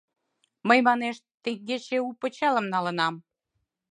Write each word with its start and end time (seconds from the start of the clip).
Мый, 0.67 0.79
манеш, 0.87 1.15
теҥгече 1.43 1.97
у 2.07 2.09
пычалым 2.21 2.65
налынам». 2.73 3.15